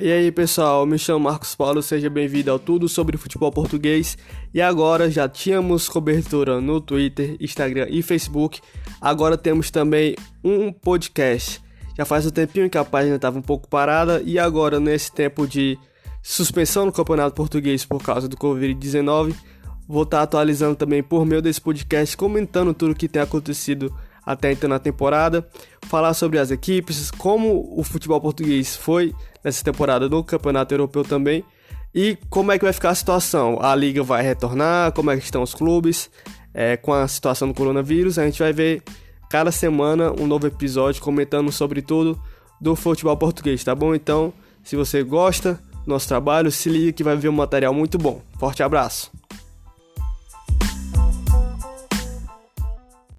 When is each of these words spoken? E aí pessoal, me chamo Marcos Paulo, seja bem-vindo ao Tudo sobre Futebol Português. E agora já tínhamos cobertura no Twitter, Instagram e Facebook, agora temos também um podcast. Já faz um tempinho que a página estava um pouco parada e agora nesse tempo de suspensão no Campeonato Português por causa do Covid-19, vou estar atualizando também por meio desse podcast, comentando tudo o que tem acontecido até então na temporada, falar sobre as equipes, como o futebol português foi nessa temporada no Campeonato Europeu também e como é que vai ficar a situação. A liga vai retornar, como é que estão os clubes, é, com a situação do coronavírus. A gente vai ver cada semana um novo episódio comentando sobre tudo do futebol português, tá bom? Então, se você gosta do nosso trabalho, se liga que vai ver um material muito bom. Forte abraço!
E 0.00 0.12
aí 0.12 0.30
pessoal, 0.30 0.86
me 0.86 0.96
chamo 0.96 1.24
Marcos 1.24 1.56
Paulo, 1.56 1.82
seja 1.82 2.08
bem-vindo 2.08 2.52
ao 2.52 2.58
Tudo 2.60 2.88
sobre 2.88 3.16
Futebol 3.16 3.50
Português. 3.50 4.16
E 4.54 4.62
agora 4.62 5.10
já 5.10 5.28
tínhamos 5.28 5.88
cobertura 5.88 6.60
no 6.60 6.80
Twitter, 6.80 7.36
Instagram 7.40 7.88
e 7.90 8.00
Facebook, 8.00 8.60
agora 9.00 9.36
temos 9.36 9.72
também 9.72 10.14
um 10.44 10.70
podcast. 10.70 11.60
Já 11.96 12.04
faz 12.04 12.24
um 12.24 12.30
tempinho 12.30 12.70
que 12.70 12.78
a 12.78 12.84
página 12.84 13.16
estava 13.16 13.40
um 13.40 13.42
pouco 13.42 13.68
parada 13.68 14.22
e 14.24 14.38
agora 14.38 14.78
nesse 14.78 15.10
tempo 15.10 15.48
de 15.48 15.76
suspensão 16.22 16.86
no 16.86 16.92
Campeonato 16.92 17.34
Português 17.34 17.84
por 17.84 18.00
causa 18.00 18.28
do 18.28 18.36
Covid-19, 18.36 19.34
vou 19.88 20.04
estar 20.04 20.22
atualizando 20.22 20.76
também 20.76 21.02
por 21.02 21.26
meio 21.26 21.42
desse 21.42 21.60
podcast, 21.60 22.16
comentando 22.16 22.72
tudo 22.72 22.92
o 22.92 22.94
que 22.94 23.08
tem 23.08 23.20
acontecido 23.20 23.92
até 24.28 24.52
então 24.52 24.68
na 24.68 24.78
temporada, 24.78 25.48
falar 25.86 26.12
sobre 26.12 26.38
as 26.38 26.50
equipes, 26.50 27.10
como 27.10 27.72
o 27.74 27.82
futebol 27.82 28.20
português 28.20 28.76
foi 28.76 29.14
nessa 29.42 29.64
temporada 29.64 30.06
no 30.06 30.22
Campeonato 30.22 30.74
Europeu 30.74 31.02
também 31.02 31.42
e 31.94 32.18
como 32.28 32.52
é 32.52 32.58
que 32.58 32.64
vai 32.64 32.74
ficar 32.74 32.90
a 32.90 32.94
situação. 32.94 33.58
A 33.62 33.74
liga 33.74 34.02
vai 34.02 34.22
retornar, 34.22 34.92
como 34.92 35.10
é 35.10 35.16
que 35.16 35.24
estão 35.24 35.42
os 35.42 35.54
clubes, 35.54 36.10
é, 36.52 36.76
com 36.76 36.92
a 36.92 37.08
situação 37.08 37.48
do 37.48 37.54
coronavírus. 37.54 38.18
A 38.18 38.24
gente 38.26 38.38
vai 38.38 38.52
ver 38.52 38.82
cada 39.30 39.50
semana 39.50 40.12
um 40.12 40.26
novo 40.26 40.46
episódio 40.46 41.00
comentando 41.00 41.50
sobre 41.50 41.80
tudo 41.80 42.20
do 42.60 42.76
futebol 42.76 43.16
português, 43.16 43.64
tá 43.64 43.74
bom? 43.74 43.94
Então, 43.94 44.30
se 44.62 44.76
você 44.76 45.02
gosta 45.02 45.58
do 45.86 45.88
nosso 45.88 46.06
trabalho, 46.06 46.50
se 46.50 46.68
liga 46.68 46.92
que 46.92 47.02
vai 47.02 47.16
ver 47.16 47.30
um 47.30 47.32
material 47.32 47.72
muito 47.72 47.96
bom. 47.96 48.20
Forte 48.38 48.62
abraço! 48.62 49.17